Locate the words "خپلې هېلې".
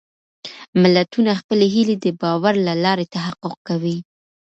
1.41-1.95